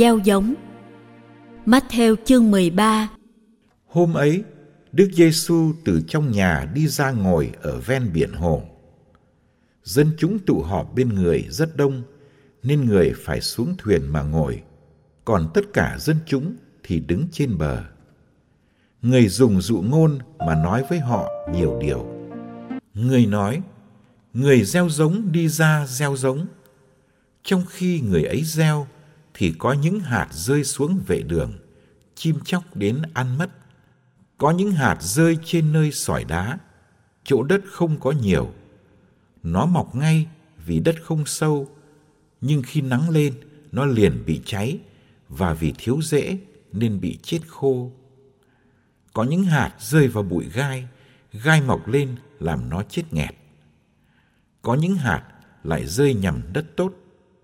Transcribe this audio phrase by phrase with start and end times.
[0.00, 0.54] Gieo giống
[1.66, 3.08] Matthew chương 13
[3.86, 4.44] Hôm ấy,
[4.92, 8.62] Đức Giêsu từ trong nhà đi ra ngồi ở ven biển hồ.
[9.84, 12.02] Dân chúng tụ họp bên người rất đông,
[12.62, 14.62] nên người phải xuống thuyền mà ngồi,
[15.24, 17.84] còn tất cả dân chúng thì đứng trên bờ.
[19.02, 22.06] Người dùng dụ ngôn mà nói với họ nhiều điều.
[22.94, 23.62] Người nói,
[24.34, 26.46] người gieo giống đi ra gieo giống.
[27.42, 28.86] Trong khi người ấy gieo,
[29.40, 31.52] thì có những hạt rơi xuống vệ đường,
[32.14, 33.50] chim chóc đến ăn mất.
[34.38, 36.58] Có những hạt rơi trên nơi sỏi đá,
[37.24, 38.52] chỗ đất không có nhiều.
[39.42, 40.26] Nó mọc ngay
[40.66, 41.68] vì đất không sâu,
[42.40, 43.34] nhưng khi nắng lên,
[43.72, 44.78] nó liền bị cháy
[45.28, 46.38] và vì thiếu rễ
[46.72, 47.92] nên bị chết khô.
[49.12, 50.88] Có những hạt rơi vào bụi gai,
[51.32, 53.34] gai mọc lên làm nó chết nghẹt.
[54.62, 55.22] Có những hạt
[55.64, 56.94] lại rơi nhằm đất tốt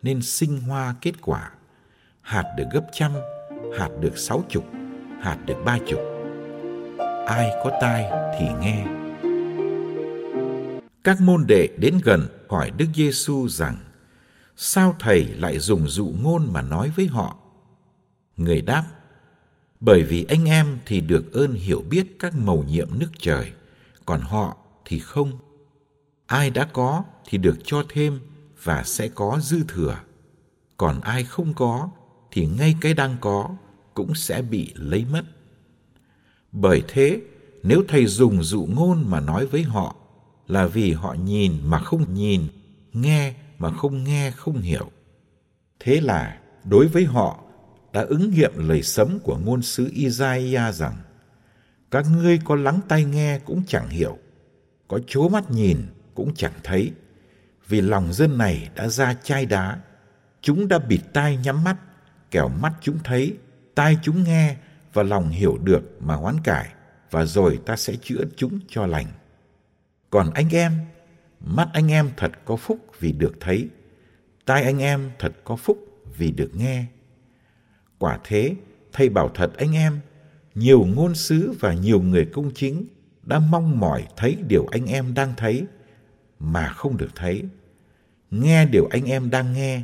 [0.03, 1.53] nên sinh hoa kết quả.
[2.27, 3.13] Hạt được gấp trăm,
[3.79, 4.65] hạt được sáu chục,
[5.21, 6.01] hạt được ba chục.
[7.27, 8.05] Ai có tai
[8.39, 8.87] thì nghe.
[11.05, 13.77] Các môn đệ đến gần hỏi Đức Giêsu rằng:
[14.57, 17.37] Sao thầy lại dùng dụ ngôn mà nói với họ?
[18.37, 18.85] Người đáp:
[19.81, 23.53] Bởi vì anh em thì được ơn hiểu biết các mầu nhiệm nước trời,
[24.07, 25.33] còn họ thì không.
[26.27, 28.21] Ai đã có thì được cho thêm
[28.63, 29.97] và sẽ có dư thừa.
[30.77, 31.91] Còn ai không có
[32.31, 33.57] thì ngay cái đang có
[33.95, 35.23] cũng sẽ bị lấy mất.
[36.53, 37.21] Bởi thế,
[37.63, 39.97] nếu thầy dùng dụ ngôn mà nói với họ
[40.47, 42.43] là vì họ nhìn mà không nhìn,
[42.93, 44.91] nghe mà không nghe không hiểu.
[45.81, 47.43] Thế là đối với họ
[47.93, 50.97] đã ứng nghiệm lời sấm của ngôn sứ Isaiah rằng
[51.91, 54.19] các ngươi có lắng tai nghe cũng chẳng hiểu,
[54.89, 55.79] có chố mắt nhìn
[56.15, 56.93] cũng chẳng thấy,
[57.69, 59.81] vì lòng dân này đã ra chai đá,
[60.41, 61.77] chúng đã bịt tai nhắm mắt,
[62.31, 63.37] kẻo mắt chúng thấy,
[63.75, 64.57] tai chúng nghe
[64.93, 66.69] và lòng hiểu được mà hoán cải,
[67.11, 69.07] và rồi ta sẽ chữa chúng cho lành.
[70.11, 70.73] Còn anh em,
[71.41, 73.69] mắt anh em thật có phúc vì được thấy,
[74.45, 75.79] tai anh em thật có phúc
[76.17, 76.85] vì được nghe.
[77.99, 78.55] Quả thế,
[78.93, 80.01] thầy bảo thật anh em,
[80.55, 82.87] nhiều ngôn sứ và nhiều người công chính
[83.23, 85.67] đã mong mỏi thấy điều anh em đang thấy
[86.39, 87.45] mà không được thấy,
[88.31, 89.83] nghe điều anh em đang nghe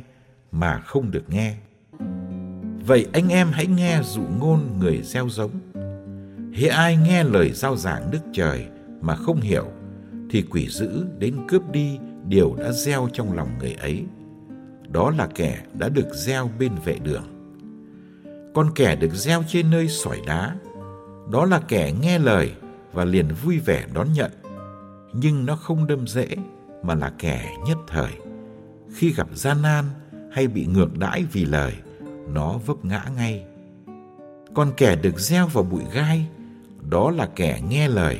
[0.51, 1.55] mà không được nghe.
[2.85, 5.51] Vậy anh em hãy nghe dụ ngôn người gieo giống.
[6.53, 8.65] Hễ ai nghe lời giao giảng Đức Trời
[9.01, 9.65] mà không hiểu,
[10.29, 14.03] thì quỷ dữ đến cướp đi điều đã gieo trong lòng người ấy.
[14.89, 17.23] Đó là kẻ đã được gieo bên vệ đường.
[18.53, 20.55] Con kẻ được gieo trên nơi sỏi đá,
[21.31, 22.51] đó là kẻ nghe lời
[22.93, 24.31] và liền vui vẻ đón nhận.
[25.13, 26.27] Nhưng nó không đâm dễ
[26.83, 28.11] mà là kẻ nhất thời.
[28.95, 29.85] Khi gặp gian nan
[30.31, 31.73] hay bị ngược đãi vì lời,
[32.27, 33.45] nó vấp ngã ngay.
[34.53, 36.27] Còn kẻ được gieo vào bụi gai,
[36.89, 38.19] đó là kẻ nghe lời,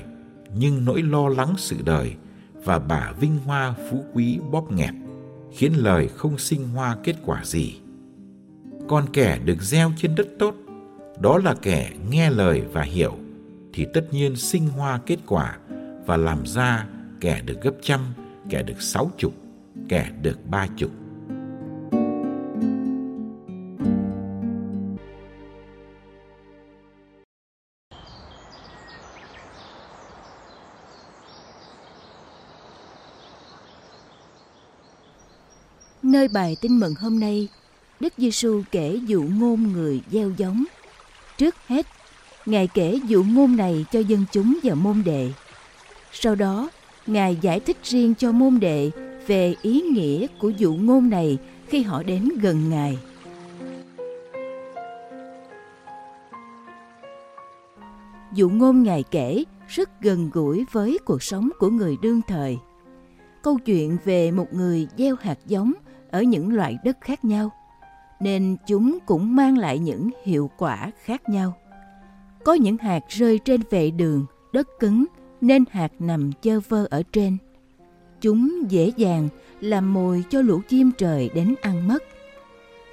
[0.55, 2.15] nhưng nỗi lo lắng sự đời
[2.53, 4.93] và bả vinh hoa phú quý bóp nghẹt,
[5.51, 7.79] khiến lời không sinh hoa kết quả gì.
[8.87, 10.55] Còn kẻ được gieo trên đất tốt,
[11.19, 13.13] đó là kẻ nghe lời và hiểu,
[13.73, 15.57] thì tất nhiên sinh hoa kết quả
[16.05, 16.87] và làm ra
[17.21, 17.99] kẻ được gấp trăm,
[18.49, 19.33] kẻ được sáu chục,
[19.89, 20.91] kẻ được ba chục.
[36.13, 37.47] Nơi bài tin mừng hôm nay,
[37.99, 40.63] Đức Giêsu kể dụ ngôn người gieo giống.
[41.37, 41.87] Trước hết,
[42.45, 45.31] Ngài kể dụ ngôn này cho dân chúng và môn đệ.
[46.11, 46.69] Sau đó,
[47.07, 48.91] Ngài giải thích riêng cho môn đệ
[49.27, 51.37] về ý nghĩa của dụ ngôn này
[51.67, 52.97] khi họ đến gần Ngài.
[58.33, 62.57] Dụ ngôn Ngài kể rất gần gũi với cuộc sống của người đương thời.
[63.41, 65.73] Câu chuyện về một người gieo hạt giống
[66.13, 67.51] ở những loại đất khác nhau,
[68.19, 71.53] nên chúng cũng mang lại những hiệu quả khác nhau.
[72.43, 75.05] Có những hạt rơi trên vệ đường, đất cứng
[75.41, 77.37] nên hạt nằm chơ vơ ở trên.
[78.21, 79.29] Chúng dễ dàng
[79.59, 82.03] làm mồi cho lũ chim trời đến ăn mất.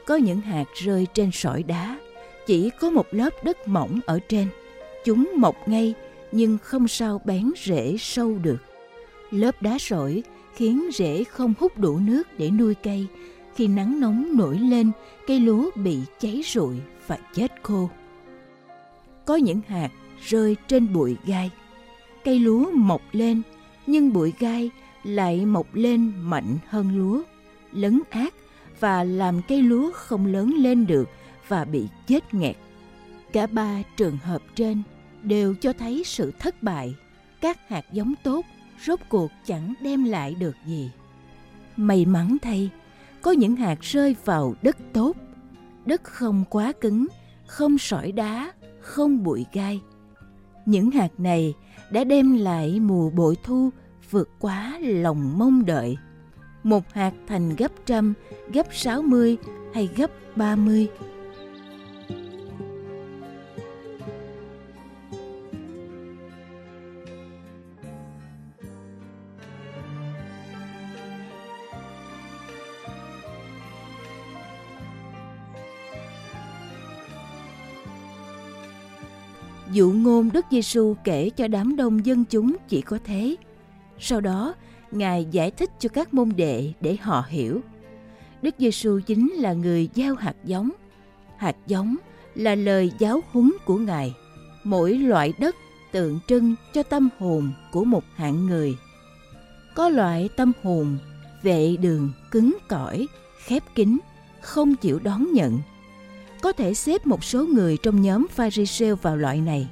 [0.07, 1.99] Có những hạt rơi trên sỏi đá,
[2.47, 4.49] chỉ có một lớp đất mỏng ở trên.
[5.05, 5.95] Chúng mọc ngay
[6.33, 8.59] nhưng không sao bén rễ sâu được.
[9.31, 10.23] Lớp đá sỏi
[10.55, 13.07] khiến rễ không hút đủ nước để nuôi cây.
[13.55, 14.91] Khi nắng nóng nổi lên,
[15.27, 16.77] cây lúa bị cháy rụi
[17.07, 17.91] và chết khô.
[19.25, 19.91] Có những hạt
[20.23, 21.51] rơi trên bụi gai.
[22.25, 23.43] Cây lúa mọc lên,
[23.87, 24.71] nhưng bụi gai
[25.05, 27.23] lại mọc lên mạnh hơn lúa,
[27.73, 28.35] lấn át
[28.81, 31.09] và làm cây lúa không lớn lên được
[31.49, 32.57] và bị chết nghẹt.
[33.33, 34.83] Cả ba trường hợp trên
[35.23, 36.95] đều cho thấy sự thất bại.
[37.41, 38.45] Các hạt giống tốt
[38.87, 40.91] rốt cuộc chẳng đem lại được gì.
[41.77, 42.71] May mắn thay,
[43.23, 45.17] có những hạt rơi vào đất tốt,
[45.87, 47.07] đất không quá cứng,
[47.47, 49.81] không sỏi đá, không bụi gai.
[50.67, 51.55] Những hạt này
[51.91, 53.71] đã đem lại mùa bội thu
[54.11, 55.97] vượt quá lòng mong đợi.
[56.63, 58.15] Một hạt thành gấp trăm,
[58.53, 59.37] gấp sáu mươi
[59.75, 60.89] hay gấp ba mươi
[79.73, 83.37] Dụ ngôn Đức Giêsu kể cho đám đông dân chúng chỉ có thế.
[83.99, 84.55] Sau đó,
[84.91, 87.61] Ngài giải thích cho các môn đệ để họ hiểu.
[88.43, 90.71] Đức Giêsu chính là người gieo hạt giống.
[91.37, 91.97] Hạt giống
[92.35, 94.15] là lời giáo huấn của Ngài.
[94.65, 95.57] Mỗi loại đất
[95.93, 98.77] tượng trưng cho tâm hồn của một hạng người.
[99.75, 100.99] Có loại tâm hồn
[101.43, 103.07] vệ đường cứng cỏi,
[103.45, 103.99] khép kín,
[104.41, 105.59] không chịu đón nhận
[106.43, 109.69] có thể xếp một số người trong nhóm Pharisee vào loại này.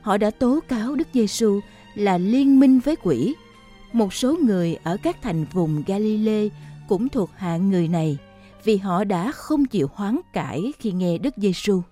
[0.00, 1.60] Họ đã tố cáo Đức Giêsu
[1.94, 3.34] là liên minh với quỷ.
[3.92, 6.48] Một số người ở các thành vùng Galilee
[6.88, 8.18] cũng thuộc hạng người này
[8.64, 11.82] vì họ đã không chịu hoán cải khi nghe Đức Giêsu.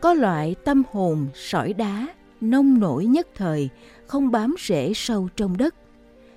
[0.00, 2.08] Có loại tâm hồn sỏi đá,
[2.40, 3.68] nông nổi nhất thời,
[4.06, 5.74] không bám rễ sâu trong đất.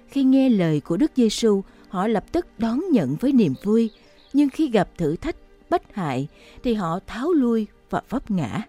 [0.07, 3.89] Khi nghe lời của Đức Giêsu, họ lập tức đón nhận với niềm vui,
[4.33, 5.35] nhưng khi gặp thử thách,
[5.69, 6.27] bất hại
[6.63, 8.61] thì họ tháo lui và vấp ngã.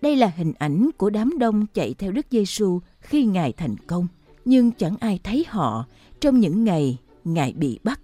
[0.00, 4.06] Đây là hình ảnh của đám đông chạy theo Đức Giêsu khi Ngài thành công,
[4.44, 5.86] nhưng chẳng ai thấy họ
[6.20, 8.00] trong những ngày Ngài bị bắt.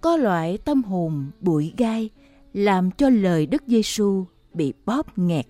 [0.00, 2.10] Có loại tâm hồn bụi gai
[2.54, 5.46] làm cho lời Đức Giêsu bị bóp nghẹt.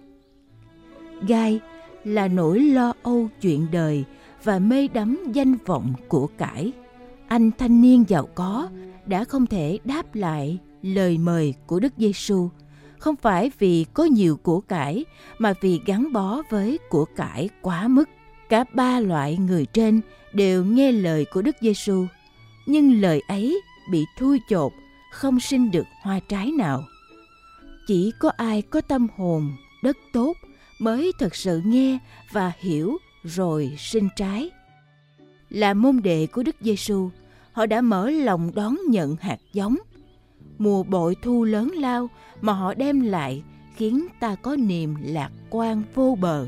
[1.28, 1.60] Gai
[2.04, 4.04] là nỗi lo âu chuyện đời
[4.44, 6.72] và mê đắm danh vọng của cải.
[7.28, 8.68] Anh thanh niên giàu có
[9.06, 12.48] đã không thể đáp lại lời mời của Đức Giêsu,
[12.98, 15.04] không phải vì có nhiều của cải
[15.38, 18.08] mà vì gắn bó với của cải quá mức.
[18.48, 20.00] Cả ba loại người trên
[20.32, 22.06] đều nghe lời của Đức Giêsu,
[22.66, 24.72] nhưng lời ấy bị thui chột,
[25.12, 26.84] không sinh được hoa trái nào
[27.86, 30.36] chỉ có ai có tâm hồn đất tốt
[30.78, 31.98] mới thật sự nghe
[32.32, 34.50] và hiểu rồi sinh trái.
[35.50, 37.10] Là môn đệ của đức giêsu
[37.52, 39.76] họ đã mở lòng đón nhận hạt giống.
[40.58, 42.10] Mùa bội thu lớn lao
[42.40, 43.42] mà họ đem lại
[43.76, 46.46] khiến ta có niềm lạc quan vô bờ.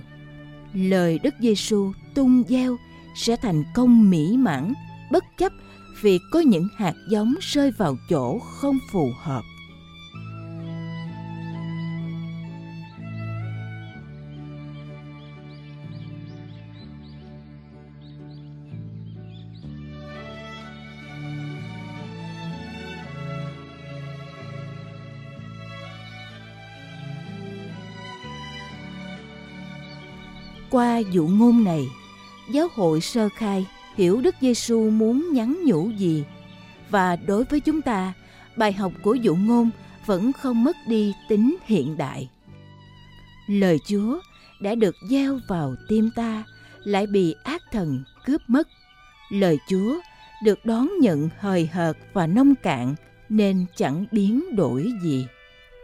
[0.75, 2.77] Lời đức giêsu tung gieo
[3.15, 4.73] sẽ thành công mỹ mãn,
[5.11, 5.53] bất chấp
[6.01, 9.43] việc có những hạt giống rơi vào chỗ không phù hợp.
[30.77, 31.89] Qua dụ ngôn này,
[32.51, 36.25] giáo hội sơ khai hiểu Đức Giêsu muốn nhắn nhủ gì
[36.91, 38.13] và đối với chúng ta,
[38.57, 39.71] bài học của dụ ngôn
[40.07, 42.31] vẫn không mất đi tính hiện đại.
[43.49, 44.19] Lời Chúa
[44.61, 46.45] đã được gieo vào tim ta
[46.85, 48.69] lại bị ác thần cướp mất.
[49.31, 50.01] Lời Chúa
[50.45, 52.95] được đón nhận hời hợt và nông cạn
[53.29, 55.27] nên chẳng biến đổi gì.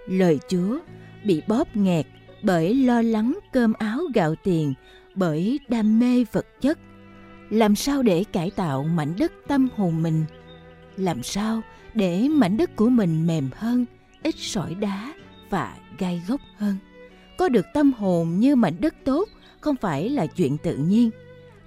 [0.09, 0.79] Lời Chúa
[1.25, 2.07] bị bóp nghẹt
[2.43, 4.75] bởi lo lắng cơm áo gạo tiền,
[5.15, 6.79] bởi đam mê vật chất.
[7.51, 10.25] làm sao để cải tạo mảnh đất tâm hồn mình?
[10.97, 11.61] Làm sao
[11.95, 13.85] để mảnh đất của mình mềm hơn
[14.23, 15.13] ít sỏi đá
[15.51, 16.77] và gai gốc hơn?
[17.39, 19.29] Có được tâm hồn như mảnh đất tốt
[19.61, 21.11] không phải là chuyện tự nhiên.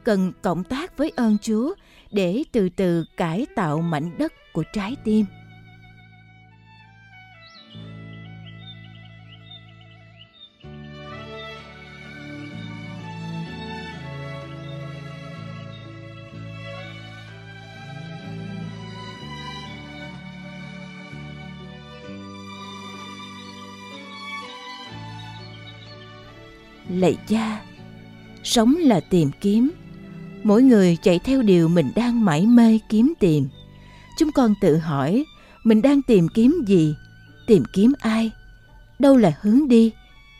[0.03, 1.73] Cần cộng tác với ơn chúa
[2.11, 5.25] để từ từ cải tạo mảnh đất của trái tim.
[26.95, 27.61] Lạy cha
[28.45, 29.71] sống là tìm kiếm.
[30.43, 33.47] Mỗi người chạy theo điều mình đang mải mê kiếm tìm.
[34.17, 35.25] Chúng con tự hỏi,
[35.63, 36.95] mình đang tìm kiếm gì?
[37.47, 38.31] Tìm kiếm ai?
[38.99, 39.91] Đâu là hướng đi?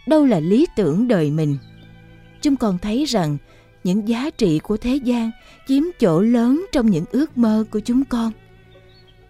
[0.08, 1.58] Đâu là lý tưởng đời mình?
[2.42, 3.38] Chúng con thấy rằng,
[3.84, 5.32] những giá trị của thế gian
[5.68, 8.32] chiếm chỗ lớn trong những ước mơ của chúng con.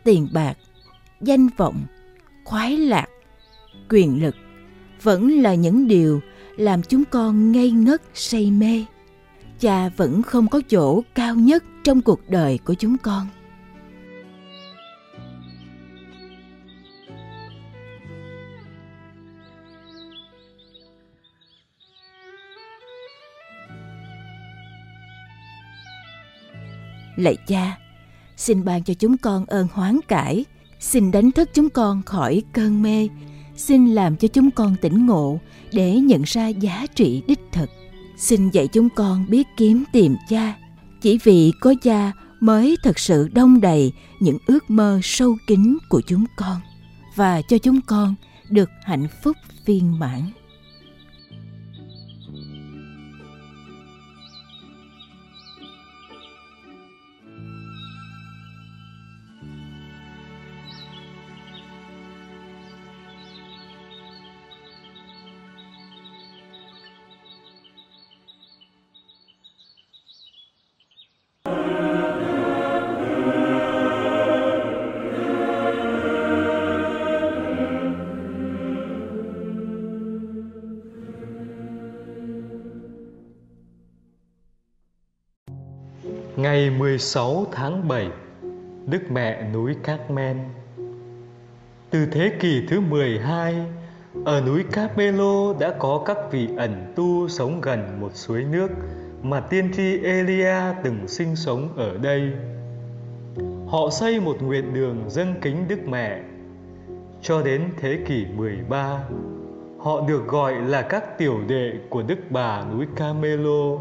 [0.04, 0.58] Tiền bạc,
[1.22, 1.86] danh vọng,
[2.44, 3.08] khoái lạc,
[3.90, 4.36] quyền lực
[5.02, 6.22] vẫn là những điều
[6.58, 8.86] làm chúng con ngây ngất, say mê.
[9.60, 13.28] Cha vẫn không có chỗ cao nhất trong cuộc đời của chúng con.
[27.16, 27.78] Lạy cha,
[28.38, 30.46] xin ban cho chúng con ơn hoán cải,
[30.80, 33.10] xin đánh thức chúng con khỏi cơn mê
[33.56, 35.40] xin làm cho chúng con tỉnh ngộ,
[35.74, 37.70] để nhận ra giá trị đích thực.
[38.18, 40.56] Xin dạy chúng con biết kiếm tìm cha.
[41.02, 46.02] Chỉ vì có cha mới thật sự đông đầy những ước mơ sâu kín của
[46.08, 46.58] chúng con,
[47.16, 48.16] và cho chúng con
[48.50, 50.22] được hạnh phúc viên mãn.
[86.66, 88.10] Ngày 16 tháng 7
[88.86, 90.38] Đức Mẹ núi Cát Men
[91.90, 93.56] Từ thế kỷ thứ 12
[94.26, 98.68] Ở núi Carmelo đã có các vị ẩn tu sống gần một suối nước
[99.22, 102.32] mà tiên tri Elia từng sinh sống ở đây.
[103.68, 106.22] Họ xây một nguyện đường dâng kính Đức Mẹ.
[107.22, 109.00] Cho đến thế kỷ 13,
[109.80, 113.78] họ được gọi là các tiểu đệ của Đức Bà núi Camelo.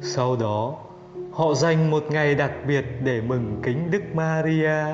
[0.00, 0.78] Sau đó,
[1.38, 4.84] họ dành một ngày đặc biệt để mừng kính Đức Maria.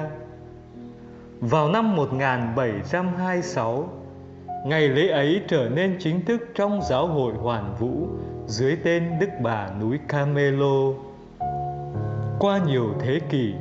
[1.41, 3.89] Vào năm 1726,
[4.67, 8.09] ngày lễ ấy trở nên chính thức trong giáo hội Hoàn Vũ
[8.47, 10.93] dưới tên Đức Bà núi Camelo.
[12.39, 13.55] Qua nhiều thế kỷ,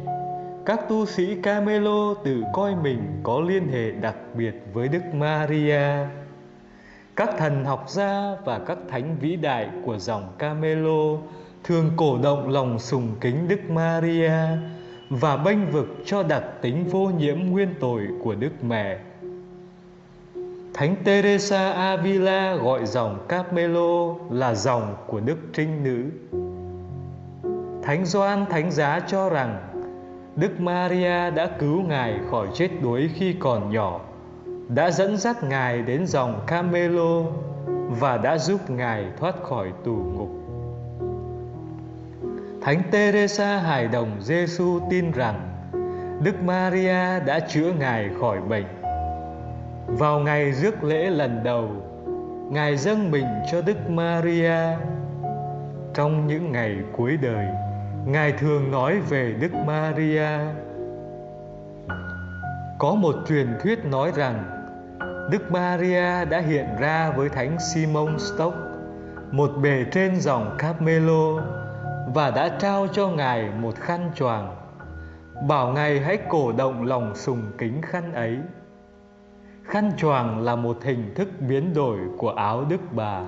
[0.66, 6.08] các tu sĩ Camelo tự coi mình có liên hệ đặc biệt với Đức Maria.
[7.16, 11.18] Các thần học gia và các thánh vĩ đại của dòng Camelo
[11.64, 14.32] thường cổ động lòng sùng kính Đức Maria
[15.10, 19.00] và bênh vực cho đặc tính vô nhiễm nguyên tội của Đức Mẹ.
[20.74, 26.10] Thánh Teresa Avila gọi dòng Carmelo là dòng của Đức Trinh Nữ.
[27.84, 29.70] Thánh Gioan Thánh Giá cho rằng
[30.36, 34.00] Đức Maria đã cứu Ngài khỏi chết đuối khi còn nhỏ,
[34.68, 37.22] đã dẫn dắt Ngài đến dòng Carmelo
[38.00, 40.43] và đã giúp Ngài thoát khỏi tù ngục.
[42.64, 45.50] Thánh Teresa Hài Đồng Giêsu tin rằng
[46.24, 48.66] Đức Maria đã chữa Ngài khỏi bệnh.
[49.88, 51.70] Vào ngày rước lễ lần đầu,
[52.52, 54.78] Ngài dâng mình cho Đức Maria.
[55.94, 57.46] Trong những ngày cuối đời,
[58.06, 60.30] Ngài thường nói về Đức Maria.
[62.80, 64.44] Có một truyền thuyết nói rằng
[65.32, 68.56] Đức Maria đã hiện ra với Thánh Simon Stock,
[69.32, 71.42] một bề trên dòng Carmelo
[72.08, 74.56] và đã trao cho ngài một khăn choàng.
[75.48, 78.38] Bảo ngài hãy cổ động lòng sùng kính khăn ấy.
[79.64, 83.22] Khăn choàng là một hình thức biến đổi của áo đức bà.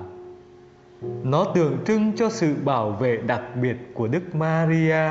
[1.24, 5.10] Nó tượng trưng cho sự bảo vệ đặc biệt của đức maria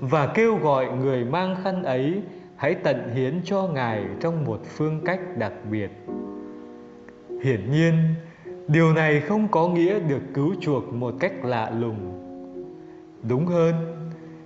[0.00, 2.22] và kêu gọi người mang khăn ấy
[2.56, 5.90] hãy tận hiến cho ngài trong một phương cách đặc biệt.
[7.42, 8.14] Hiển nhiên,
[8.68, 12.23] điều này không có nghĩa được cứu chuộc một cách lạ lùng
[13.28, 13.74] đúng hơn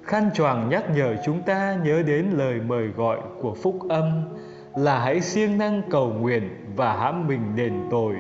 [0.03, 4.23] khăn choàng nhắc nhở chúng ta nhớ đến lời mời gọi của phúc âm
[4.77, 8.15] là hãy siêng năng cầu nguyện và hãm mình đền tội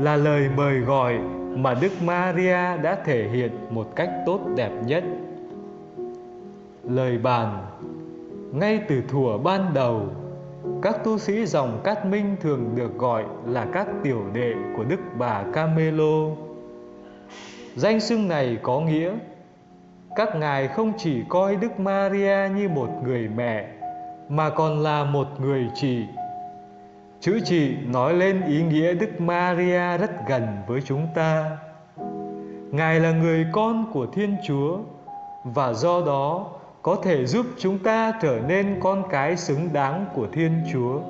[0.00, 1.18] là lời mời gọi
[1.56, 5.04] mà Đức Maria đã thể hiện một cách tốt đẹp nhất.
[6.84, 7.66] Lời bàn
[8.52, 10.06] Ngay từ thuở ban đầu,
[10.82, 15.00] các tu sĩ dòng Cát Minh thường được gọi là các tiểu đệ của Đức
[15.18, 16.28] bà Camelo.
[17.76, 19.12] Danh xưng này có nghĩa
[20.16, 23.66] các ngài không chỉ coi Đức Maria như một người mẹ,
[24.28, 26.04] mà còn là một người chị
[27.20, 31.58] Chữ chị nói lên ý nghĩa Đức Maria rất gần với chúng ta.
[32.70, 34.78] Ngài là người con của Thiên Chúa,
[35.44, 36.46] và do đó
[36.82, 41.00] có thể giúp chúng ta trở nên con cái xứng đáng của Thiên Chúa.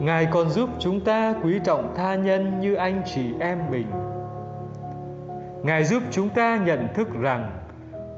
[0.00, 3.86] Ngài còn giúp chúng ta quý trọng tha nhân như anh chị em mình.
[5.62, 7.50] Ngài giúp chúng ta nhận thức rằng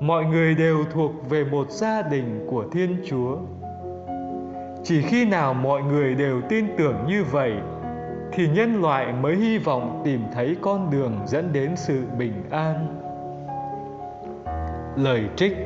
[0.00, 3.36] mọi người đều thuộc về một gia đình của Thiên Chúa.
[4.84, 7.52] Chỉ khi nào mọi người đều tin tưởng như vậy,
[8.32, 13.00] thì nhân loại mới hy vọng tìm thấy con đường dẫn đến sự bình an.
[14.96, 15.56] Lời trích.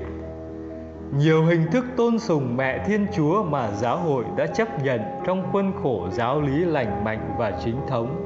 [1.12, 5.52] Nhiều hình thức tôn sùng mẹ thiên chúa mà giáo hội đã chấp nhận trong
[5.52, 8.25] khuôn khổ giáo lý lành mạnh và chính thống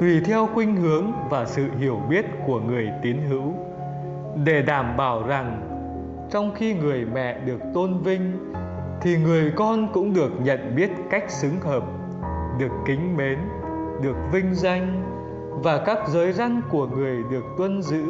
[0.00, 3.54] tùy theo khuynh hướng và sự hiểu biết của người tín hữu.
[4.44, 5.60] Để đảm bảo rằng
[6.30, 8.52] trong khi người mẹ được tôn vinh,
[9.00, 11.84] thì người con cũng được nhận biết cách xứng hợp,
[12.58, 13.38] được kính mến,
[14.02, 15.02] được vinh danh
[15.62, 18.04] và các giới răn của người được tuân giữ.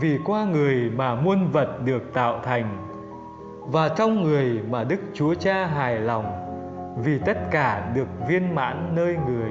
[0.00, 2.78] Vì qua người mà muôn vật được tạo thành
[3.60, 6.24] và trong người mà đức chúa cha hài lòng,
[7.04, 9.50] vì tất cả được viên mãn nơi người.